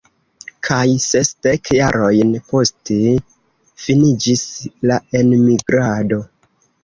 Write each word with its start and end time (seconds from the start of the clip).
Kaj 0.67 0.85
sesdek 1.07 1.69
jarojn 1.79 2.31
poste 2.53 2.97
finiĝis 3.83 4.41
la 4.93 4.97
enmigrado. 5.23 6.19